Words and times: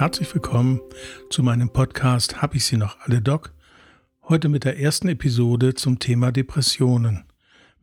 Herzlich 0.00 0.32
willkommen 0.32 0.80
zu 1.28 1.42
meinem 1.42 1.68
Podcast 1.68 2.40
Hab 2.40 2.54
ich 2.54 2.64
sie 2.64 2.78
noch 2.78 2.98
alle, 3.00 3.20
Doc? 3.20 3.52
Heute 4.22 4.48
mit 4.48 4.64
der 4.64 4.80
ersten 4.80 5.08
Episode 5.08 5.74
zum 5.74 5.98
Thema 5.98 6.32
Depressionen. 6.32 7.24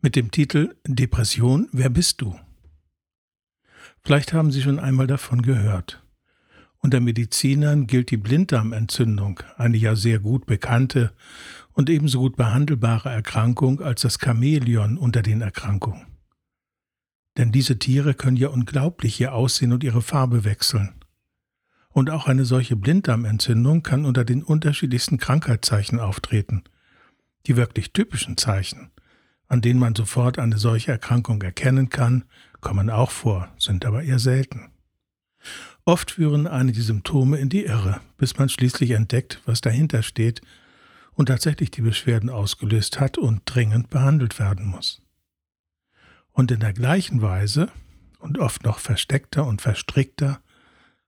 Mit 0.00 0.16
dem 0.16 0.32
Titel 0.32 0.74
Depression, 0.84 1.68
wer 1.70 1.90
bist 1.90 2.20
du? 2.20 2.36
Vielleicht 4.02 4.32
haben 4.32 4.50
Sie 4.50 4.62
schon 4.62 4.80
einmal 4.80 5.06
davon 5.06 5.42
gehört. 5.42 6.02
Unter 6.78 6.98
Medizinern 6.98 7.86
gilt 7.86 8.10
die 8.10 8.16
Blinddarmentzündung, 8.16 9.38
eine 9.56 9.76
ja 9.76 9.94
sehr 9.94 10.18
gut 10.18 10.44
bekannte 10.46 11.12
und 11.72 11.88
ebenso 11.88 12.18
gut 12.18 12.34
behandelbare 12.34 13.10
Erkrankung 13.10 13.80
als 13.80 14.00
das 14.00 14.18
Chamäleon 14.20 14.98
unter 14.98 15.22
den 15.22 15.40
Erkrankungen. 15.40 16.04
Denn 17.36 17.52
diese 17.52 17.78
Tiere 17.78 18.14
können 18.14 18.36
ja 18.36 18.48
unglaublich 18.48 19.20
ihr 19.20 19.34
Aussehen 19.34 19.72
und 19.72 19.84
ihre 19.84 20.02
Farbe 20.02 20.42
wechseln. 20.42 20.97
Und 21.98 22.10
auch 22.10 22.28
eine 22.28 22.44
solche 22.44 22.76
Blinddarmentzündung 22.76 23.82
kann 23.82 24.04
unter 24.04 24.24
den 24.24 24.44
unterschiedlichsten 24.44 25.18
Krankheitszeichen 25.18 25.98
auftreten. 25.98 26.62
Die 27.48 27.56
wirklich 27.56 27.92
typischen 27.92 28.36
Zeichen, 28.36 28.92
an 29.48 29.62
denen 29.62 29.80
man 29.80 29.96
sofort 29.96 30.38
eine 30.38 30.58
solche 30.58 30.92
Erkrankung 30.92 31.42
erkennen 31.42 31.88
kann, 31.88 32.22
kommen 32.60 32.88
auch 32.88 33.10
vor, 33.10 33.48
sind 33.58 33.84
aber 33.84 34.04
eher 34.04 34.20
selten. 34.20 34.70
Oft 35.84 36.12
führen 36.12 36.46
eine 36.46 36.70
die 36.70 36.82
Symptome 36.82 37.38
in 37.38 37.48
die 37.48 37.64
Irre, 37.64 38.00
bis 38.16 38.38
man 38.38 38.48
schließlich 38.48 38.92
entdeckt, 38.92 39.42
was 39.44 39.60
dahinter 39.60 40.04
steht 40.04 40.40
und 41.14 41.26
tatsächlich 41.26 41.72
die 41.72 41.82
Beschwerden 41.82 42.30
ausgelöst 42.30 43.00
hat 43.00 43.18
und 43.18 43.42
dringend 43.44 43.90
behandelt 43.90 44.38
werden 44.38 44.66
muss. 44.66 45.02
Und 46.30 46.52
in 46.52 46.60
der 46.60 46.74
gleichen 46.74 47.22
Weise 47.22 47.72
und 48.20 48.38
oft 48.38 48.62
noch 48.62 48.78
versteckter 48.78 49.44
und 49.44 49.60
verstrickter 49.60 50.40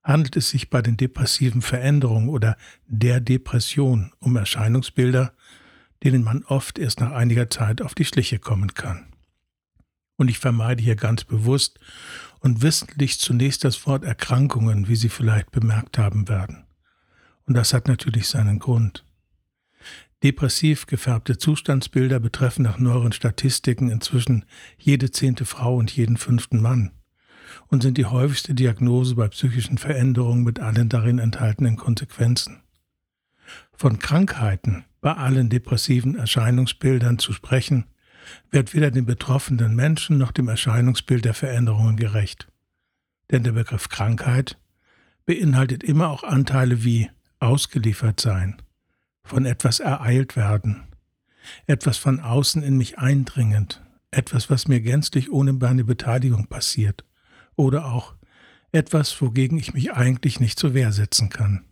handelt 0.02 0.36
es 0.36 0.50
sich 0.50 0.70
bei 0.70 0.82
den 0.82 0.96
depressiven 0.96 1.62
Veränderungen 1.62 2.28
oder 2.28 2.56
der 2.86 3.20
Depression 3.20 4.12
um 4.18 4.36
Erscheinungsbilder, 4.36 5.34
denen 6.02 6.24
man 6.24 6.44
oft 6.44 6.78
erst 6.78 7.00
nach 7.00 7.12
einiger 7.12 7.50
Zeit 7.50 7.82
auf 7.82 7.94
die 7.94 8.04
Schliche 8.04 8.38
kommen 8.38 8.74
kann. 8.74 9.06
Und 10.16 10.28
ich 10.28 10.38
vermeide 10.38 10.82
hier 10.82 10.96
ganz 10.96 11.24
bewusst 11.24 11.78
und 12.40 12.62
wissentlich 12.62 13.18
zunächst 13.20 13.64
das 13.64 13.86
Wort 13.86 14.04
Erkrankungen, 14.04 14.88
wie 14.88 14.96
Sie 14.96 15.08
vielleicht 15.08 15.50
bemerkt 15.50 15.98
haben 15.98 16.28
werden. 16.28 16.64
Und 17.46 17.54
das 17.54 17.72
hat 17.72 17.88
natürlich 17.88 18.28
seinen 18.28 18.58
Grund. 18.58 19.04
Depressiv 20.22 20.86
gefärbte 20.86 21.38
Zustandsbilder 21.38 22.20
betreffen 22.20 22.62
nach 22.62 22.78
neueren 22.78 23.12
Statistiken 23.12 23.90
inzwischen 23.90 24.44
jede 24.78 25.10
zehnte 25.10 25.46
Frau 25.46 25.76
und 25.76 25.90
jeden 25.90 26.18
fünften 26.18 26.60
Mann 26.60 26.92
und 27.68 27.82
sind 27.82 27.98
die 27.98 28.06
häufigste 28.06 28.54
Diagnose 28.54 29.14
bei 29.14 29.28
psychischen 29.28 29.78
Veränderungen 29.78 30.44
mit 30.44 30.60
allen 30.60 30.88
darin 30.88 31.18
enthaltenen 31.18 31.76
Konsequenzen. 31.76 32.62
Von 33.72 33.98
Krankheiten 33.98 34.84
bei 35.00 35.14
allen 35.14 35.48
depressiven 35.48 36.16
Erscheinungsbildern 36.16 37.18
zu 37.18 37.32
sprechen, 37.32 37.86
wird 38.50 38.74
weder 38.74 38.90
den 38.90 39.06
betroffenen 39.06 39.74
Menschen 39.74 40.18
noch 40.18 40.32
dem 40.32 40.48
Erscheinungsbild 40.48 41.24
der 41.24 41.34
Veränderungen 41.34 41.96
gerecht. 41.96 42.48
Denn 43.30 43.42
der 43.42 43.52
Begriff 43.52 43.88
Krankheit 43.88 44.58
beinhaltet 45.24 45.82
immer 45.82 46.08
auch 46.10 46.22
Anteile 46.24 46.84
wie 46.84 47.10
ausgeliefert 47.38 48.20
sein, 48.20 48.60
von 49.24 49.46
etwas 49.46 49.80
ereilt 49.80 50.36
werden, 50.36 50.84
etwas 51.66 51.96
von 51.96 52.20
außen 52.20 52.62
in 52.62 52.76
mich 52.76 52.98
eindringend, 52.98 53.82
etwas, 54.10 54.50
was 54.50 54.68
mir 54.68 54.80
gänzlich 54.80 55.30
ohne 55.30 55.52
meine 55.52 55.84
Beteiligung 55.84 56.46
passiert, 56.46 57.04
oder 57.56 57.86
auch 57.86 58.14
etwas, 58.72 59.20
wogegen 59.20 59.58
ich 59.58 59.74
mich 59.74 59.92
eigentlich 59.92 60.40
nicht 60.40 60.58
zur 60.58 60.74
Wehr 60.74 60.92
setzen 60.92 61.28
kann. 61.28 61.64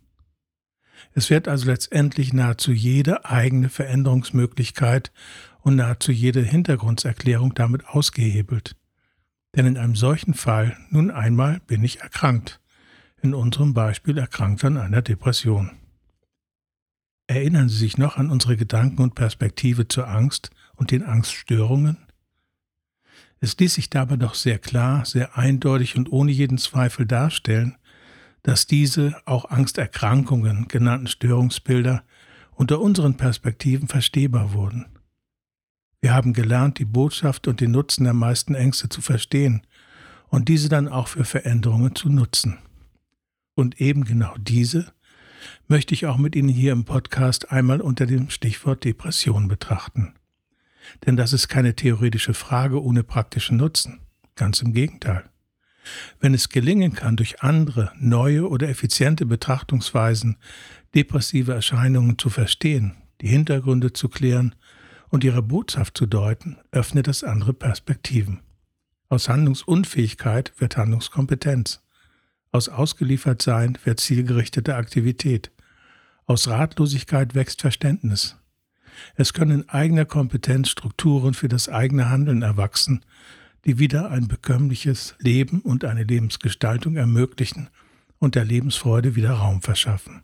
Es 1.13 1.29
wird 1.29 1.47
also 1.47 1.65
letztendlich 1.67 2.33
nahezu 2.33 2.71
jede 2.71 3.25
eigene 3.25 3.69
Veränderungsmöglichkeit 3.69 5.11
und 5.61 5.75
nahezu 5.75 6.11
jede 6.11 6.41
Hintergrundserklärung 6.41 7.53
damit 7.53 7.87
ausgehebelt. 7.87 8.75
Denn 9.55 9.65
in 9.65 9.77
einem 9.77 9.95
solchen 9.95 10.33
Fall 10.33 10.77
nun 10.89 11.09
einmal 11.09 11.59
bin 11.67 11.83
ich 11.83 12.01
erkrankt, 12.01 12.59
in 13.21 13.33
unserem 13.33 13.73
Beispiel 13.73 14.17
erkrankt 14.17 14.63
an 14.63 14.77
einer 14.77 15.01
Depression. 15.01 15.71
Erinnern 17.27 17.69
Sie 17.69 17.77
sich 17.77 17.97
noch 17.97 18.17
an 18.17 18.31
unsere 18.31 18.57
Gedanken 18.57 19.01
und 19.01 19.15
Perspektive 19.15 19.87
zur 19.87 20.07
Angst 20.07 20.49
und 20.75 20.91
den 20.91 21.03
Angststörungen? 21.03 21.97
Es 23.41 23.57
ließ 23.57 23.75
sich 23.75 23.89
dabei 23.89 24.17
doch 24.17 24.35
sehr 24.35 24.59
klar, 24.59 25.05
sehr 25.05 25.37
eindeutig 25.37 25.95
und 25.95 26.11
ohne 26.11 26.31
jeden 26.31 26.57
Zweifel 26.57 27.05
darstellen, 27.05 27.77
dass 28.43 28.67
diese 28.67 29.15
auch 29.25 29.49
Angsterkrankungen 29.49 30.67
genannten 30.67 31.07
Störungsbilder 31.07 32.03
unter 32.51 32.81
unseren 32.81 33.15
Perspektiven 33.15 33.87
verstehbar 33.87 34.53
wurden. 34.53 34.85
Wir 36.01 36.13
haben 36.13 36.33
gelernt, 36.33 36.79
die 36.79 36.85
Botschaft 36.85 37.47
und 37.47 37.61
den 37.61 37.71
Nutzen 37.71 38.05
der 38.05 38.13
meisten 38.13 38.55
Ängste 38.55 38.89
zu 38.89 39.01
verstehen 39.01 39.61
und 40.29 40.47
diese 40.47 40.69
dann 40.69 40.87
auch 40.87 41.07
für 41.07 41.25
Veränderungen 41.25 41.95
zu 41.95 42.09
nutzen. 42.09 42.57
Und 43.55 43.81
eben 43.81 44.05
genau 44.05 44.35
diese 44.37 44.93
möchte 45.67 45.93
ich 45.93 46.05
auch 46.05 46.17
mit 46.17 46.35
Ihnen 46.35 46.49
hier 46.49 46.71
im 46.71 46.85
Podcast 46.85 47.51
einmal 47.51 47.81
unter 47.81 48.05
dem 48.05 48.29
Stichwort 48.29 48.83
Depression 48.83 49.47
betrachten. 49.47 50.13
Denn 51.05 51.17
das 51.17 51.33
ist 51.33 51.47
keine 51.47 51.75
theoretische 51.75 52.33
Frage 52.33 52.83
ohne 52.83 53.03
praktischen 53.03 53.57
Nutzen. 53.57 53.99
Ganz 54.35 54.61
im 54.61 54.73
Gegenteil. 54.73 55.23
Wenn 56.19 56.33
es 56.33 56.49
gelingen 56.49 56.93
kann, 56.93 57.15
durch 57.15 57.41
andere, 57.41 57.91
neue 57.97 58.47
oder 58.47 58.69
effiziente 58.69 59.25
Betrachtungsweisen 59.25 60.37
depressive 60.95 61.53
Erscheinungen 61.53 62.17
zu 62.17 62.29
verstehen, 62.29 62.95
die 63.21 63.27
Hintergründe 63.27 63.93
zu 63.93 64.09
klären 64.09 64.55
und 65.09 65.23
ihre 65.23 65.41
Botschaft 65.41 65.97
zu 65.97 66.05
deuten, 66.05 66.57
öffnet 66.71 67.07
es 67.07 67.23
andere 67.23 67.53
Perspektiven. 67.53 68.41
Aus 69.09 69.27
Handlungsunfähigkeit 69.27 70.53
wird 70.59 70.77
Handlungskompetenz. 70.77 71.81
Aus 72.51 72.69
Ausgeliefertsein 72.69 73.77
wird 73.83 73.99
zielgerichtete 73.99 74.75
Aktivität. 74.75 75.51
Aus 76.25 76.47
Ratlosigkeit 76.47 77.33
wächst 77.33 77.61
Verständnis. 77.61 78.38
Es 79.15 79.33
können 79.33 79.61
in 79.61 79.69
eigener 79.69 80.05
Kompetenz 80.05 80.69
Strukturen 80.69 81.33
für 81.33 81.47
das 81.47 81.69
eigene 81.69 82.09
Handeln 82.09 82.41
erwachsen, 82.41 83.03
die 83.65 83.79
wieder 83.79 84.11
ein 84.11 84.27
bekömmliches 84.27 85.15
Leben 85.19 85.61
und 85.61 85.85
eine 85.85 86.03
Lebensgestaltung 86.03 86.95
ermöglichen 86.95 87.69
und 88.17 88.35
der 88.35 88.45
Lebensfreude 88.45 89.15
wieder 89.15 89.31
Raum 89.31 89.61
verschaffen. 89.61 90.21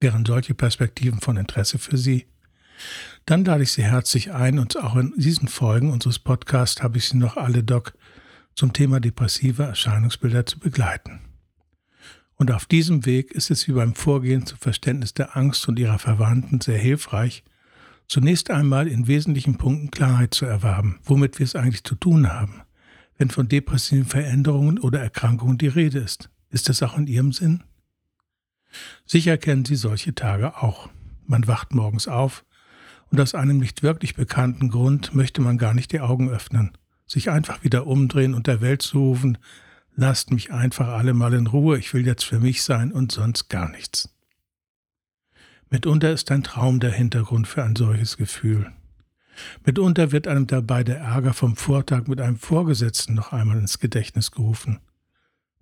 Wären 0.00 0.24
solche 0.24 0.54
Perspektiven 0.54 1.20
von 1.20 1.36
Interesse 1.36 1.78
für 1.78 1.96
Sie? 1.96 2.26
Dann 3.26 3.44
lade 3.44 3.64
ich 3.64 3.72
Sie 3.72 3.82
herzlich 3.82 4.32
ein, 4.32 4.58
und 4.58 4.76
auch 4.76 4.96
in 4.96 5.12
diesen 5.16 5.48
Folgen 5.48 5.90
unseres 5.90 6.18
Podcasts 6.20 6.82
habe 6.82 6.98
ich 6.98 7.08
Sie 7.08 7.16
noch 7.16 7.36
alle, 7.36 7.64
Doc, 7.64 7.94
zum 8.54 8.72
Thema 8.72 9.00
depressive 9.00 9.64
Erscheinungsbilder 9.64 10.46
zu 10.46 10.58
begleiten. 10.58 11.20
Und 12.36 12.52
auf 12.52 12.66
diesem 12.66 13.04
Weg 13.04 13.32
ist 13.32 13.50
es 13.50 13.66
wie 13.66 13.72
beim 13.72 13.94
Vorgehen 13.94 14.46
zum 14.46 14.58
Verständnis 14.58 15.12
der 15.12 15.36
Angst 15.36 15.68
und 15.68 15.78
ihrer 15.78 15.98
Verwandten 15.98 16.60
sehr 16.60 16.78
hilfreich, 16.78 17.42
zunächst 18.08 18.50
einmal 18.50 18.88
in 18.88 19.06
wesentlichen 19.06 19.58
Punkten 19.58 19.90
Klarheit 19.90 20.34
zu 20.34 20.46
erwerben, 20.46 20.98
womit 21.04 21.38
wir 21.38 21.44
es 21.44 21.54
eigentlich 21.54 21.84
zu 21.84 21.94
tun 21.94 22.32
haben, 22.32 22.62
wenn 23.18 23.30
von 23.30 23.48
depressiven 23.48 24.06
Veränderungen 24.06 24.78
oder 24.78 25.00
Erkrankungen 25.00 25.58
die 25.58 25.68
Rede 25.68 25.98
ist. 25.98 26.30
Ist 26.50 26.68
das 26.68 26.82
auch 26.82 26.96
in 26.96 27.06
Ihrem 27.06 27.32
Sinn? 27.32 27.62
Sicher 29.06 29.36
kennen 29.36 29.64
Sie 29.64 29.76
solche 29.76 30.14
Tage 30.14 30.56
auch. 30.56 30.88
Man 31.26 31.46
wacht 31.46 31.74
morgens 31.74 32.08
auf 32.08 32.44
und 33.10 33.20
aus 33.20 33.34
einem 33.34 33.58
nicht 33.58 33.82
wirklich 33.82 34.14
bekannten 34.14 34.70
Grund 34.70 35.14
möchte 35.14 35.40
man 35.40 35.58
gar 35.58 35.74
nicht 35.74 35.92
die 35.92 36.00
Augen 36.00 36.30
öffnen, 36.30 36.72
sich 37.06 37.30
einfach 37.30 37.64
wieder 37.64 37.86
umdrehen 37.86 38.34
und 38.34 38.46
der 38.46 38.60
Welt 38.60 38.82
zurufen, 38.82 39.38
lasst 39.94 40.30
mich 40.30 40.52
einfach 40.52 40.88
alle 40.88 41.12
mal 41.12 41.34
in 41.34 41.46
Ruhe, 41.46 41.78
ich 41.78 41.92
will 41.92 42.06
jetzt 42.06 42.24
für 42.24 42.40
mich 42.40 42.62
sein 42.62 42.92
und 42.92 43.12
sonst 43.12 43.48
gar 43.48 43.68
nichts. 43.68 44.08
Mitunter 45.70 46.12
ist 46.12 46.30
ein 46.30 46.42
Traum 46.42 46.80
der 46.80 46.92
Hintergrund 46.92 47.46
für 47.46 47.62
ein 47.62 47.76
solches 47.76 48.16
Gefühl. 48.16 48.72
Mitunter 49.66 50.12
wird 50.12 50.26
einem 50.26 50.46
dabei 50.46 50.82
der 50.82 50.98
Ärger 50.98 51.34
vom 51.34 51.56
Vortag 51.56 52.06
mit 52.06 52.20
einem 52.20 52.38
Vorgesetzten 52.38 53.14
noch 53.14 53.32
einmal 53.32 53.58
ins 53.58 53.78
Gedächtnis 53.78 54.30
gerufen. 54.30 54.80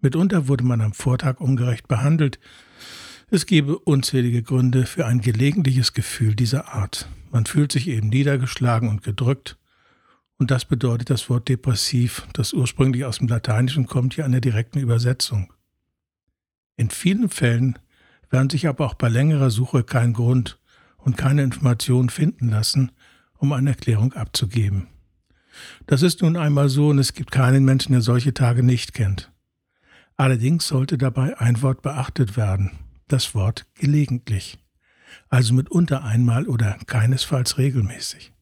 Mitunter 0.00 0.46
wurde 0.46 0.64
man 0.64 0.80
am 0.80 0.92
Vortag 0.92 1.40
ungerecht 1.40 1.88
behandelt. 1.88 2.38
Es 3.30 3.46
gebe 3.46 3.78
unzählige 3.78 4.42
Gründe 4.42 4.86
für 4.86 5.06
ein 5.06 5.20
gelegentliches 5.20 5.92
Gefühl 5.92 6.36
dieser 6.36 6.72
Art. 6.72 7.08
Man 7.32 7.44
fühlt 7.44 7.72
sich 7.72 7.88
eben 7.88 8.08
niedergeschlagen 8.08 8.88
und 8.88 9.02
gedrückt. 9.02 9.58
Und 10.38 10.52
das 10.52 10.66
bedeutet 10.66 11.10
das 11.10 11.28
Wort 11.28 11.48
depressiv, 11.48 12.28
das 12.34 12.52
ursprünglich 12.52 13.04
aus 13.04 13.18
dem 13.18 13.26
Lateinischen 13.26 13.86
kommt, 13.86 14.16
ja 14.16 14.24
einer 14.24 14.40
direkten 14.40 14.78
Übersetzung. 14.78 15.52
In 16.76 16.90
vielen 16.90 17.30
Fällen 17.30 17.78
werden 18.30 18.50
sich 18.50 18.68
aber 18.68 18.86
auch 18.86 18.94
bei 18.94 19.08
längerer 19.08 19.50
Suche 19.50 19.84
kein 19.84 20.12
Grund 20.12 20.58
und 20.98 21.16
keine 21.16 21.42
Informationen 21.42 22.08
finden 22.08 22.48
lassen, 22.48 22.92
um 23.38 23.52
eine 23.52 23.70
Erklärung 23.70 24.12
abzugeben. 24.14 24.88
Das 25.86 26.02
ist 26.02 26.22
nun 26.22 26.36
einmal 26.36 26.68
so 26.68 26.88
und 26.88 26.98
es 26.98 27.14
gibt 27.14 27.30
keinen 27.30 27.64
Menschen, 27.64 27.92
der 27.92 28.02
solche 28.02 28.34
Tage 28.34 28.62
nicht 28.62 28.92
kennt. 28.92 29.32
Allerdings 30.16 30.66
sollte 30.66 30.98
dabei 30.98 31.38
ein 31.38 31.60
Wort 31.62 31.82
beachtet 31.82 32.36
werden, 32.36 32.72
das 33.08 33.34
Wort 33.34 33.66
gelegentlich, 33.74 34.58
also 35.28 35.54
mitunter 35.54 36.04
einmal 36.04 36.46
oder 36.48 36.76
keinesfalls 36.86 37.58
regelmäßig. 37.58 38.32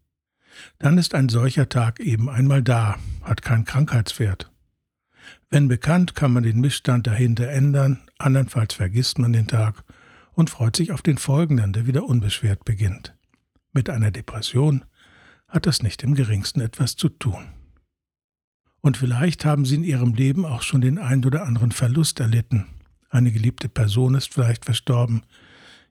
Dann 0.79 0.99
ist 0.99 1.15
ein 1.15 1.29
solcher 1.29 1.69
Tag 1.69 2.01
eben 2.01 2.29
einmal 2.31 2.63
da, 2.63 2.97
hat 3.23 3.43
keinen 3.43 3.65
Krankheitswert. 3.65 4.51
Wenn 5.55 5.69
bekannt, 5.69 6.17
kann 6.17 6.33
man 6.33 6.43
den 6.43 6.61
Missstand 6.61 7.07
dahinter 7.07 7.49
ändern, 7.49 8.01
andernfalls 8.19 8.75
vergisst 8.75 9.21
man 9.21 9.33
den 9.33 9.47
Tag 9.47 9.85
und 10.33 10.51
freut 10.51 10.75
sich 10.75 10.91
auf 10.91 11.01
den 11.01 11.17
folgenden, 11.17 11.73
der 11.73 11.87
wieder 11.87 12.03
unbeschwert 12.07 12.65
beginnt. 12.65 13.15
Mit 13.73 13.89
einer 13.89 14.11
Depression 14.11 14.85
hat 15.47 15.67
das 15.67 15.81
nicht 15.81 16.03
im 16.03 16.17
geringsten 16.17 16.61
etwas 16.61 16.97
zu 16.97 17.09
tun. 17.09 17.53
Und 18.81 18.97
vielleicht 18.97 19.45
haben 19.45 19.65
Sie 19.65 19.77
in 19.77 19.85
Ihrem 19.85 20.15
Leben 20.15 20.45
auch 20.45 20.63
schon 20.63 20.81
den 20.81 20.99
ein 20.99 21.25
oder 21.25 21.47
anderen 21.47 21.71
Verlust 21.71 22.19
erlitten. 22.19 22.67
Eine 23.09 23.31
geliebte 23.31 23.69
Person 23.69 24.17
ist 24.17 24.35
vielleicht 24.35 24.65
verstorben, 24.65 25.23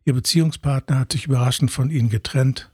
Ihr 0.04 0.14
Beziehungspartner 0.14 1.00
hat 1.00 1.14
sich 1.14 1.28
überraschend 1.28 1.72
von 1.72 1.90
Ihnen 1.90 2.10
getrennt, 2.10 2.70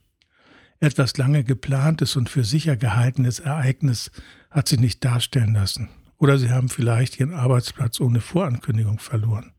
etwas 0.80 1.18
lange 1.18 1.44
geplantes 1.44 2.16
und 2.16 2.30
für 2.30 2.44
sicher 2.44 2.78
gehaltenes 2.78 3.38
Ereignis 3.38 4.10
hat 4.50 4.68
sich 4.68 4.80
nicht 4.80 5.06
darstellen 5.06 5.54
lassen, 5.54 5.90
oder 6.20 6.38
Sie 6.38 6.52
haben 6.52 6.70
vielleicht 6.70 7.20
Ihren 7.20 7.34
Arbeitsplatz 7.34 8.00
ohne 8.00 8.22
Vorankündigung 8.22 9.00
verloren. 9.00 9.54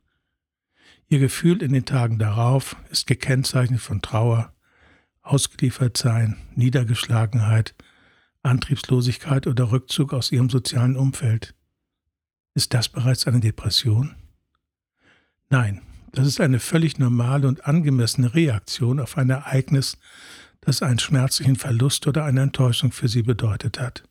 Ihr 1.08 1.18
Gefühl 1.18 1.62
in 1.62 1.72
den 1.72 1.86
Tagen 1.86 2.18
darauf 2.18 2.76
ist 2.90 3.08
gekennzeichnet 3.08 3.80
von 3.80 4.00
Trauer, 4.00 4.52
ausgeliefert 5.22 5.96
sein, 5.96 6.36
Niedergeschlagenheit, 6.54 7.74
Antriebslosigkeit 8.42 9.46
oder 9.46 9.72
Rückzug 9.72 10.12
aus 10.12 10.30
ihrem 10.30 10.48
sozialen 10.48 10.96
Umfeld. 10.96 11.54
Ist 12.54 12.74
das 12.74 12.88
bereits 12.88 13.26
eine 13.26 13.40
Depression? 13.40 14.14
Nein, 15.48 15.82
das 16.12 16.26
ist 16.26 16.40
eine 16.40 16.60
völlig 16.60 16.98
normale 16.98 17.48
und 17.48 17.66
angemessene 17.66 18.34
Reaktion 18.34 19.00
auf 19.00 19.18
ein 19.18 19.30
Ereignis, 19.30 19.98
das 20.60 20.82
einen 20.82 20.98
schmerzlichen 20.98 21.56
Verlust 21.56 22.06
oder 22.06 22.24
eine 22.24 22.42
Enttäuschung 22.42 22.92
für 22.92 23.08
sie 23.08 23.22
bedeutet 23.22 23.80
hat. 23.80 24.04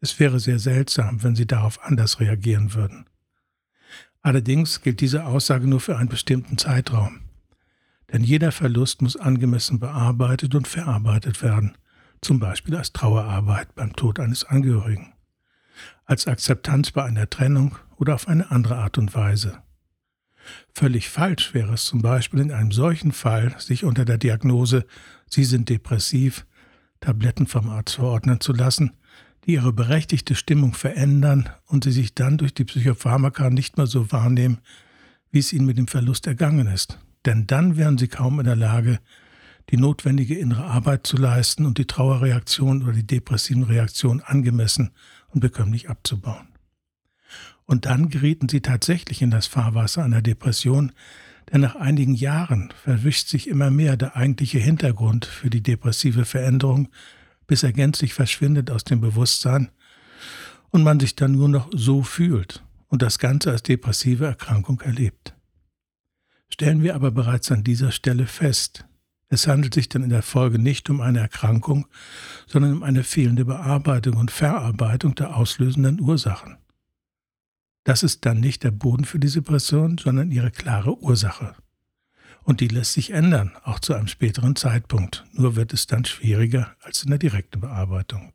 Es 0.00 0.18
wäre 0.20 0.40
sehr 0.40 0.58
seltsam, 0.58 1.22
wenn 1.22 1.36
sie 1.36 1.46
darauf 1.46 1.82
anders 1.82 2.20
reagieren 2.20 2.74
würden. 2.74 3.06
Allerdings 4.22 4.82
gilt 4.82 5.00
diese 5.00 5.24
Aussage 5.24 5.66
nur 5.66 5.80
für 5.80 5.96
einen 5.96 6.08
bestimmten 6.08 6.58
Zeitraum. 6.58 7.20
Denn 8.12 8.22
jeder 8.22 8.52
Verlust 8.52 9.02
muss 9.02 9.16
angemessen 9.16 9.78
bearbeitet 9.78 10.54
und 10.54 10.68
verarbeitet 10.68 11.42
werden, 11.42 11.76
zum 12.20 12.38
Beispiel 12.38 12.76
als 12.76 12.92
Trauerarbeit 12.92 13.74
beim 13.74 13.94
Tod 13.94 14.20
eines 14.20 14.44
Angehörigen, 14.44 15.12
als 16.04 16.26
Akzeptanz 16.26 16.90
bei 16.90 17.04
einer 17.04 17.28
Trennung 17.28 17.76
oder 17.96 18.14
auf 18.14 18.28
eine 18.28 18.50
andere 18.50 18.76
Art 18.76 18.98
und 18.98 19.14
Weise. 19.14 19.62
Völlig 20.72 21.08
falsch 21.08 21.54
wäre 21.54 21.74
es 21.74 21.84
zum 21.84 22.02
Beispiel 22.02 22.40
in 22.40 22.52
einem 22.52 22.70
solchen 22.70 23.12
Fall, 23.12 23.54
sich 23.58 23.84
unter 23.84 24.04
der 24.04 24.18
Diagnose 24.18 24.86
Sie 25.28 25.44
sind 25.44 25.68
depressiv 25.68 26.46
Tabletten 27.00 27.46
vom 27.46 27.68
Arzt 27.68 27.96
verordnen 27.96 28.40
zu 28.40 28.52
lassen, 28.52 28.92
die 29.46 29.54
ihre 29.54 29.72
berechtigte 29.72 30.34
Stimmung 30.34 30.74
verändern 30.74 31.48
und 31.66 31.84
sie 31.84 31.92
sich 31.92 32.14
dann 32.14 32.38
durch 32.38 32.52
die 32.52 32.64
Psychopharmaka 32.64 33.50
nicht 33.50 33.76
mehr 33.76 33.86
so 33.86 34.10
wahrnehmen, 34.12 34.58
wie 35.30 35.38
es 35.38 35.52
ihnen 35.52 35.66
mit 35.66 35.78
dem 35.78 35.88
Verlust 35.88 36.26
ergangen 36.26 36.66
ist 36.66 36.98
denn 37.26 37.46
dann 37.46 37.76
wären 37.76 37.98
sie 37.98 38.08
kaum 38.08 38.38
in 38.38 38.46
der 38.46 38.56
Lage, 38.56 39.00
die 39.70 39.76
notwendige 39.76 40.38
innere 40.38 40.64
Arbeit 40.64 41.06
zu 41.06 41.16
leisten 41.16 41.66
und 41.66 41.76
die 41.78 41.86
Trauerreaktion 41.86 42.84
oder 42.84 42.92
die 42.92 43.06
depressiven 43.06 43.64
Reaktionen 43.64 44.20
angemessen 44.20 44.92
und 45.28 45.40
bekömmlich 45.40 45.90
abzubauen. 45.90 46.48
Und 47.64 47.84
dann 47.84 48.10
gerieten 48.10 48.48
sie 48.48 48.60
tatsächlich 48.60 49.22
in 49.22 49.32
das 49.32 49.48
Fahrwasser 49.48 50.04
einer 50.04 50.22
Depression, 50.22 50.92
denn 51.52 51.62
nach 51.62 51.74
einigen 51.74 52.14
Jahren 52.14 52.72
verwischt 52.80 53.28
sich 53.28 53.48
immer 53.48 53.70
mehr 53.70 53.96
der 53.96 54.16
eigentliche 54.16 54.58
Hintergrund 54.58 55.24
für 55.24 55.50
die 55.50 55.62
depressive 55.62 56.24
Veränderung, 56.24 56.88
bis 57.46 57.62
er 57.62 57.72
gänzlich 57.72 58.14
verschwindet 58.14 58.70
aus 58.70 58.84
dem 58.84 59.00
Bewusstsein 59.00 59.70
und 60.70 60.82
man 60.82 61.00
sich 61.00 61.16
dann 61.16 61.32
nur 61.32 61.48
noch 61.48 61.70
so 61.72 62.02
fühlt 62.02 62.64
und 62.88 63.02
das 63.02 63.18
Ganze 63.18 63.50
als 63.50 63.62
depressive 63.62 64.26
Erkrankung 64.26 64.80
erlebt 64.80 65.36
stellen 66.48 66.82
wir 66.82 66.94
aber 66.94 67.10
bereits 67.10 67.50
an 67.50 67.64
dieser 67.64 67.92
Stelle 67.92 68.26
fest, 68.26 68.84
es 69.28 69.48
handelt 69.48 69.74
sich 69.74 69.88
dann 69.88 70.04
in 70.04 70.10
der 70.10 70.22
Folge 70.22 70.58
nicht 70.58 70.88
um 70.88 71.00
eine 71.00 71.18
Erkrankung, 71.18 71.86
sondern 72.46 72.74
um 72.74 72.82
eine 72.82 73.02
fehlende 73.02 73.44
Bearbeitung 73.44 74.16
und 74.16 74.30
Verarbeitung 74.30 75.16
der 75.16 75.36
auslösenden 75.36 76.00
Ursachen. 76.00 76.58
Das 77.82 78.02
ist 78.02 78.24
dann 78.24 78.40
nicht 78.40 78.62
der 78.62 78.70
Boden 78.70 79.04
für 79.04 79.18
diese 79.18 79.40
Depression, 79.42 79.98
sondern 79.98 80.30
ihre 80.30 80.50
klare 80.50 80.96
Ursache. 80.98 81.54
Und 82.46 82.60
die 82.60 82.68
lässt 82.68 82.92
sich 82.92 83.10
ändern, 83.10 83.56
auch 83.64 83.80
zu 83.80 83.92
einem 83.92 84.06
späteren 84.06 84.54
Zeitpunkt, 84.54 85.24
nur 85.32 85.56
wird 85.56 85.72
es 85.72 85.88
dann 85.88 86.04
schwieriger 86.04 86.76
als 86.80 87.02
in 87.02 87.10
der 87.10 87.18
direkten 87.18 87.60
Bearbeitung. 87.60 88.32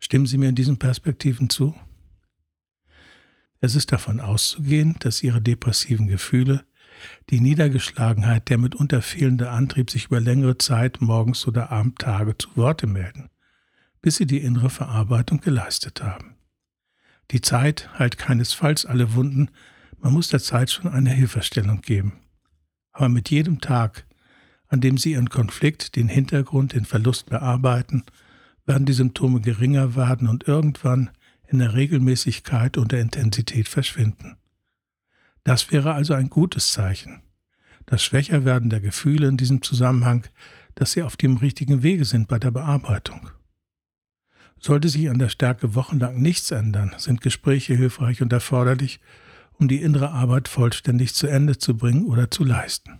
Stimmen 0.00 0.26
Sie 0.26 0.38
mir 0.38 0.48
in 0.48 0.56
diesen 0.56 0.80
Perspektiven 0.80 1.48
zu? 1.48 1.76
Es 3.60 3.76
ist 3.76 3.92
davon 3.92 4.18
auszugehen, 4.18 4.96
dass 4.98 5.22
Ihre 5.22 5.40
depressiven 5.40 6.08
Gefühle 6.08 6.66
die 7.30 7.40
Niedergeschlagenheit, 7.40 8.48
der 8.48 8.58
mitunter 8.58 9.02
fehlende 9.02 9.50
Antrieb, 9.50 9.88
sich 9.88 10.06
über 10.06 10.18
längere 10.18 10.58
Zeit 10.58 11.00
morgens 11.00 11.46
oder 11.46 11.70
Abendtage 11.70 12.36
zu 12.36 12.56
Worte 12.56 12.88
melden, 12.88 13.30
bis 14.02 14.16
sie 14.16 14.26
die 14.26 14.38
innere 14.40 14.70
Verarbeitung 14.70 15.40
geleistet 15.40 16.02
haben. 16.02 16.34
Die 17.30 17.40
Zeit 17.40 17.88
heilt 18.00 18.18
keinesfalls 18.18 18.84
alle 18.84 19.14
Wunden, 19.14 19.50
man 19.98 20.12
muss 20.12 20.28
der 20.28 20.40
Zeit 20.40 20.72
schon 20.72 20.88
eine 20.88 21.10
Hilfestellung 21.10 21.82
geben. 21.82 22.25
Aber 22.96 23.10
mit 23.10 23.28
jedem 23.28 23.60
Tag, 23.60 24.06
an 24.68 24.80
dem 24.80 24.96
Sie 24.96 25.12
Ihren 25.12 25.28
Konflikt, 25.28 25.96
den 25.96 26.08
Hintergrund, 26.08 26.72
den 26.72 26.86
Verlust 26.86 27.28
bearbeiten, 27.28 28.04
werden 28.64 28.86
die 28.86 28.94
Symptome 28.94 29.42
geringer 29.42 29.96
werden 29.96 30.28
und 30.28 30.48
irgendwann 30.48 31.10
in 31.46 31.58
der 31.58 31.74
Regelmäßigkeit 31.74 32.78
und 32.78 32.92
der 32.92 33.02
Intensität 33.02 33.68
verschwinden. 33.68 34.38
Das 35.44 35.70
wäre 35.70 35.92
also 35.92 36.14
ein 36.14 36.30
gutes 36.30 36.72
Zeichen. 36.72 37.20
Das 37.84 38.02
Schwächerwerden 38.02 38.70
der 38.70 38.80
Gefühle 38.80 39.28
in 39.28 39.36
diesem 39.36 39.60
Zusammenhang, 39.60 40.26
dass 40.74 40.92
sie 40.92 41.02
auf 41.02 41.18
dem 41.18 41.36
richtigen 41.36 41.82
Wege 41.82 42.06
sind 42.06 42.28
bei 42.28 42.38
der 42.38 42.50
Bearbeitung. 42.50 43.28
Sollte 44.58 44.88
sich 44.88 45.10
an 45.10 45.18
der 45.18 45.28
Stärke 45.28 45.74
wochenlang 45.74 46.22
nichts 46.22 46.50
ändern, 46.50 46.94
sind 46.96 47.20
Gespräche 47.20 47.74
hilfreich 47.74 48.22
und 48.22 48.32
erforderlich, 48.32 49.00
um 49.58 49.68
die 49.68 49.82
innere 49.82 50.10
Arbeit 50.10 50.48
vollständig 50.48 51.14
zu 51.14 51.26
Ende 51.26 51.58
zu 51.58 51.76
bringen 51.76 52.06
oder 52.06 52.30
zu 52.30 52.44
leisten. 52.44 52.98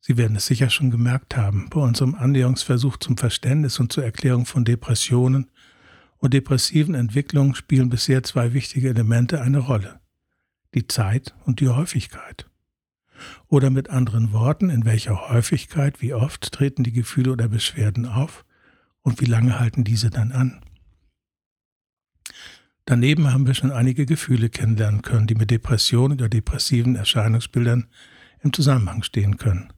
Sie 0.00 0.16
werden 0.16 0.36
es 0.36 0.46
sicher 0.46 0.70
schon 0.70 0.90
gemerkt 0.90 1.36
haben, 1.36 1.68
bei 1.70 1.80
unserem 1.80 2.14
Annäherungsversuch 2.14 2.96
zum 2.96 3.16
Verständnis 3.16 3.78
und 3.78 3.92
zur 3.92 4.04
Erklärung 4.04 4.46
von 4.46 4.64
Depressionen 4.64 5.50
und 6.18 6.34
depressiven 6.34 6.94
Entwicklungen 6.94 7.54
spielen 7.54 7.90
bisher 7.90 8.22
zwei 8.22 8.52
wichtige 8.52 8.88
Elemente 8.88 9.40
eine 9.40 9.58
Rolle 9.58 10.00
die 10.74 10.86
Zeit 10.86 11.34
und 11.44 11.60
die 11.60 11.68
Häufigkeit. 11.68 12.46
Oder 13.48 13.70
mit 13.70 13.90
anderen 13.90 14.32
Worten, 14.32 14.70
in 14.70 14.84
welcher 14.84 15.28
Häufigkeit, 15.28 16.00
wie 16.00 16.14
oft 16.14 16.52
treten 16.52 16.84
die 16.84 16.92
Gefühle 16.92 17.32
oder 17.32 17.48
Beschwerden 17.48 18.06
auf 18.06 18.44
und 19.02 19.20
wie 19.20 19.26
lange 19.26 19.58
halten 19.58 19.82
diese 19.84 20.10
dann 20.10 20.32
an. 20.32 20.60
Daneben 22.88 23.30
haben 23.30 23.46
wir 23.46 23.52
schon 23.52 23.70
einige 23.70 24.06
Gefühle 24.06 24.48
kennenlernen 24.48 25.02
können, 25.02 25.26
die 25.26 25.34
mit 25.34 25.50
Depressionen 25.50 26.16
oder 26.16 26.30
depressiven 26.30 26.96
Erscheinungsbildern 26.96 27.86
im 28.40 28.54
Zusammenhang 28.54 29.02
stehen 29.02 29.36
können. 29.36 29.70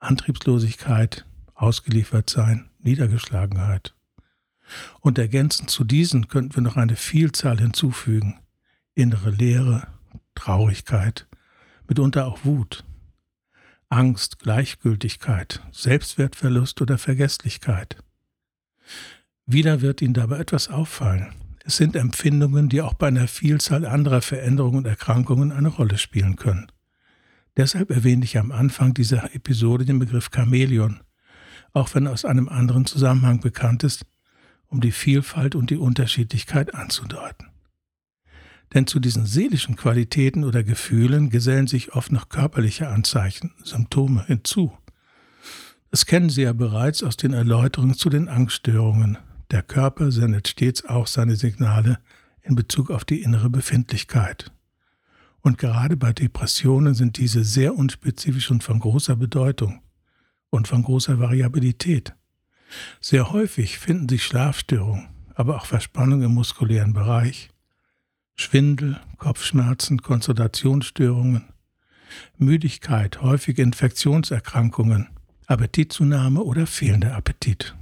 Antriebslosigkeit, 0.00 1.24
ausgeliefert 1.54 2.28
sein, 2.30 2.68
Niedergeschlagenheit. 2.80 3.94
Und 4.98 5.18
ergänzend 5.18 5.70
zu 5.70 5.84
diesen 5.84 6.26
könnten 6.26 6.56
wir 6.56 6.64
noch 6.64 6.76
eine 6.76 6.96
Vielzahl 6.96 7.60
hinzufügen. 7.60 8.40
Innere 8.96 9.30
Leere, 9.30 9.86
Traurigkeit, 10.34 11.28
mitunter 11.86 12.26
auch 12.26 12.44
Wut, 12.44 12.84
Angst, 13.88 14.40
Gleichgültigkeit, 14.40 15.62
Selbstwertverlust 15.70 16.82
oder 16.82 16.98
Vergesslichkeit. 16.98 18.02
Wieder 19.46 19.80
wird 19.80 20.02
Ihnen 20.02 20.14
dabei 20.14 20.40
etwas 20.40 20.68
auffallen. 20.68 21.32
Es 21.64 21.76
sind 21.76 21.94
Empfindungen, 21.96 22.68
die 22.68 22.82
auch 22.82 22.94
bei 22.94 23.08
einer 23.08 23.28
Vielzahl 23.28 23.86
anderer 23.86 24.22
Veränderungen 24.22 24.78
und 24.78 24.86
Erkrankungen 24.86 25.52
eine 25.52 25.68
Rolle 25.68 25.98
spielen 25.98 26.36
können. 26.36 26.70
Deshalb 27.56 27.90
erwähne 27.90 28.24
ich 28.24 28.38
am 28.38 28.50
Anfang 28.50 28.94
dieser 28.94 29.34
Episode 29.34 29.84
den 29.84 29.98
Begriff 29.98 30.30
Chamäleon, 30.34 31.00
auch 31.72 31.94
wenn 31.94 32.06
aus 32.06 32.24
einem 32.24 32.48
anderen 32.48 32.86
Zusammenhang 32.86 33.40
bekannt 33.40 33.84
ist, 33.84 34.06
um 34.66 34.80
die 34.80 34.92
Vielfalt 34.92 35.54
und 35.54 35.70
die 35.70 35.76
Unterschiedlichkeit 35.76 36.74
anzudeuten. 36.74 37.48
Denn 38.72 38.86
zu 38.86 39.00
diesen 39.00 39.26
seelischen 39.26 39.76
Qualitäten 39.76 40.44
oder 40.44 40.64
Gefühlen 40.64 41.28
gesellen 41.28 41.66
sich 41.66 41.92
oft 41.92 42.10
noch 42.10 42.30
körperliche 42.30 42.88
Anzeichen, 42.88 43.52
Symptome 43.62 44.24
hinzu. 44.26 44.72
Das 45.90 46.06
kennen 46.06 46.30
Sie 46.30 46.42
ja 46.42 46.54
bereits 46.54 47.02
aus 47.02 47.18
den 47.18 47.34
Erläuterungen 47.34 47.94
zu 47.94 48.08
den 48.08 48.28
Angststörungen. 48.28 49.18
Der 49.52 49.62
Körper 49.62 50.10
sendet 50.10 50.48
stets 50.48 50.86
auch 50.86 51.06
seine 51.06 51.36
Signale 51.36 51.98
in 52.40 52.54
Bezug 52.54 52.90
auf 52.90 53.04
die 53.04 53.22
innere 53.22 53.50
Befindlichkeit. 53.50 54.50
Und 55.42 55.58
gerade 55.58 55.96
bei 55.98 56.14
Depressionen 56.14 56.94
sind 56.94 57.18
diese 57.18 57.44
sehr 57.44 57.76
unspezifisch 57.76 58.50
und 58.50 58.64
von 58.64 58.78
großer 58.78 59.14
Bedeutung 59.14 59.82
und 60.48 60.68
von 60.68 60.82
großer 60.82 61.18
Variabilität. 61.18 62.14
Sehr 63.00 63.30
häufig 63.30 63.78
finden 63.78 64.08
sich 64.08 64.24
Schlafstörungen, 64.24 65.08
aber 65.34 65.56
auch 65.56 65.66
Verspannung 65.66 66.22
im 66.22 66.32
muskulären 66.32 66.94
Bereich, 66.94 67.50
Schwindel, 68.34 68.98
Kopfschmerzen, 69.18 70.00
Konzentrationsstörungen, 70.00 71.44
Müdigkeit, 72.38 73.20
häufige 73.20 73.60
Infektionserkrankungen, 73.60 75.08
Appetitzunahme 75.46 76.42
oder 76.42 76.66
fehlender 76.66 77.14
Appetit. 77.14 77.74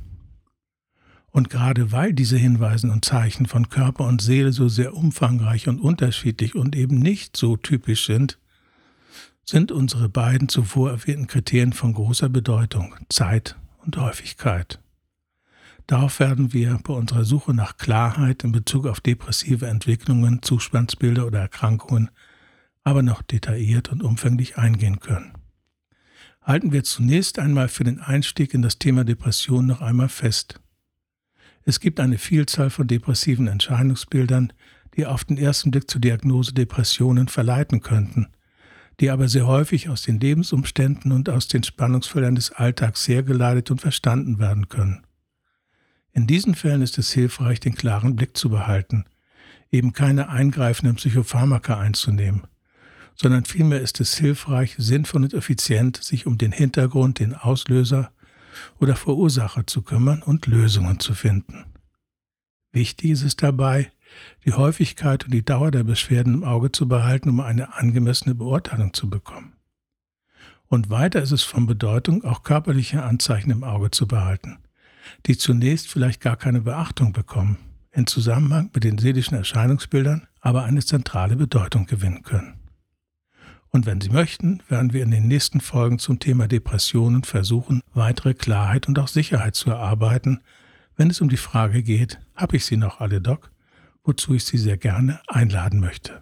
Und 1.30 1.48
gerade 1.48 1.92
weil 1.92 2.12
diese 2.12 2.36
Hinweisen 2.36 2.90
und 2.90 3.04
Zeichen 3.04 3.46
von 3.46 3.68
Körper 3.68 4.06
und 4.06 4.20
Seele 4.20 4.52
so 4.52 4.68
sehr 4.68 4.94
umfangreich 4.94 5.68
und 5.68 5.80
unterschiedlich 5.80 6.54
und 6.54 6.74
eben 6.74 6.98
nicht 6.98 7.36
so 7.36 7.56
typisch 7.56 8.06
sind, 8.06 8.38
sind 9.44 9.72
unsere 9.72 10.08
beiden 10.08 10.48
zuvor 10.48 10.90
erwähnten 10.90 11.26
Kriterien 11.26 11.72
von 11.72 11.94
großer 11.94 12.28
Bedeutung, 12.28 12.94
Zeit 13.08 13.56
und 13.84 13.96
Häufigkeit. 13.96 14.80
Darauf 15.86 16.20
werden 16.20 16.52
wir 16.52 16.78
bei 16.84 16.94
unserer 16.94 17.24
Suche 17.24 17.54
nach 17.54 17.76
Klarheit 17.76 18.44
in 18.44 18.52
Bezug 18.52 18.86
auf 18.86 19.00
depressive 19.00 19.66
Entwicklungen, 19.66 20.42
Zustandsbilder 20.42 21.26
oder 21.26 21.40
Erkrankungen 21.40 22.10
aber 22.82 23.02
noch 23.02 23.22
detailliert 23.22 23.90
und 23.90 24.02
umfänglich 24.02 24.56
eingehen 24.56 25.00
können. 25.00 25.32
Halten 26.42 26.72
wir 26.72 26.82
zunächst 26.84 27.38
einmal 27.38 27.68
für 27.68 27.84
den 27.84 28.00
Einstieg 28.00 28.54
in 28.54 28.62
das 28.62 28.78
Thema 28.78 29.04
Depression 29.04 29.66
noch 29.66 29.82
einmal 29.82 30.08
fest. 30.08 30.60
Es 31.64 31.80
gibt 31.80 32.00
eine 32.00 32.18
Vielzahl 32.18 32.70
von 32.70 32.86
depressiven 32.86 33.46
Entscheidungsbildern, 33.46 34.52
die 34.96 35.06
auf 35.06 35.24
den 35.24 35.38
ersten 35.38 35.70
Blick 35.70 35.90
zur 35.90 36.00
Diagnose 36.00 36.52
Depressionen 36.52 37.28
verleiten 37.28 37.80
könnten, 37.80 38.28
die 38.98 39.10
aber 39.10 39.28
sehr 39.28 39.46
häufig 39.46 39.88
aus 39.88 40.02
den 40.02 40.20
Lebensumständen 40.20 41.12
und 41.12 41.28
aus 41.28 41.48
den 41.48 41.62
Spannungsfeldern 41.62 42.34
des 42.34 42.52
Alltags 42.52 43.06
hergeleitet 43.06 43.70
und 43.70 43.80
verstanden 43.80 44.38
werden 44.38 44.68
können. 44.68 45.06
In 46.12 46.26
diesen 46.26 46.54
Fällen 46.54 46.82
ist 46.82 46.98
es 46.98 47.12
hilfreich, 47.12 47.60
den 47.60 47.74
klaren 47.74 48.16
Blick 48.16 48.36
zu 48.36 48.50
behalten, 48.50 49.04
eben 49.70 49.92
keine 49.92 50.28
eingreifenden 50.28 50.96
Psychopharmaka 50.96 51.78
einzunehmen, 51.78 52.42
sondern 53.14 53.44
vielmehr 53.44 53.80
ist 53.80 54.00
es 54.00 54.16
hilfreich, 54.18 54.74
sinnvoll 54.76 55.22
und 55.22 55.34
effizient, 55.34 55.98
sich 55.98 56.26
um 56.26 56.36
den 56.36 56.52
Hintergrund, 56.52 57.20
den 57.20 57.34
Auslöser 57.34 58.10
oder 58.78 58.96
Verursacher 58.96 59.66
zu 59.66 59.82
kümmern 59.82 60.22
und 60.22 60.46
Lösungen 60.46 61.00
zu 61.00 61.14
finden. 61.14 61.64
Wichtig 62.72 63.10
ist 63.10 63.22
es 63.22 63.36
dabei, 63.36 63.90
die 64.44 64.52
Häufigkeit 64.52 65.24
und 65.24 65.32
die 65.32 65.44
Dauer 65.44 65.70
der 65.70 65.84
Beschwerden 65.84 66.34
im 66.34 66.44
Auge 66.44 66.72
zu 66.72 66.88
behalten, 66.88 67.28
um 67.28 67.40
eine 67.40 67.74
angemessene 67.74 68.34
Beurteilung 68.34 68.92
zu 68.92 69.08
bekommen. 69.08 69.54
Und 70.66 70.88
weiter 70.88 71.20
ist 71.20 71.32
es 71.32 71.42
von 71.42 71.66
Bedeutung, 71.66 72.24
auch 72.24 72.44
körperliche 72.44 73.02
Anzeichen 73.02 73.50
im 73.50 73.64
Auge 73.64 73.90
zu 73.90 74.06
behalten, 74.06 74.58
die 75.26 75.36
zunächst 75.36 75.88
vielleicht 75.88 76.20
gar 76.20 76.36
keine 76.36 76.60
Beachtung 76.60 77.12
bekommen, 77.12 77.58
in 77.90 78.06
Zusammenhang 78.06 78.70
mit 78.72 78.84
den 78.84 78.98
seelischen 78.98 79.36
Erscheinungsbildern 79.36 80.28
aber 80.40 80.64
eine 80.64 80.84
zentrale 80.84 81.36
Bedeutung 81.36 81.86
gewinnen 81.86 82.22
können. 82.22 82.59
Und 83.70 83.86
wenn 83.86 84.00
Sie 84.00 84.10
möchten, 84.10 84.62
werden 84.68 84.92
wir 84.92 85.02
in 85.02 85.12
den 85.12 85.28
nächsten 85.28 85.60
Folgen 85.60 85.98
zum 85.98 86.18
Thema 86.18 86.48
Depressionen 86.48 87.22
versuchen, 87.22 87.82
weitere 87.94 88.34
Klarheit 88.34 88.88
und 88.88 88.98
auch 88.98 89.08
Sicherheit 89.08 89.54
zu 89.54 89.70
erarbeiten, 89.70 90.40
wenn 90.96 91.08
es 91.08 91.20
um 91.20 91.28
die 91.28 91.36
Frage 91.36 91.82
geht, 91.82 92.20
habe 92.34 92.56
ich 92.56 92.66
sie 92.66 92.76
noch 92.76 93.00
alle, 93.00 93.20
Doc? 93.20 93.50
Wozu 94.04 94.34
ich 94.34 94.44
Sie 94.44 94.58
sehr 94.58 94.76
gerne 94.76 95.20
einladen 95.28 95.80
möchte. 95.80 96.20